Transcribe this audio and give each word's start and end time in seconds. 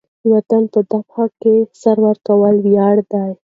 د 0.21 0.23
وطن 0.33 0.63
په 0.73 0.79
دفاع 0.91 1.27
کې 1.41 1.55
سر 1.81 1.97
ورکول 2.07 2.55
ویاړ 2.65 2.95
دی. 3.11 3.29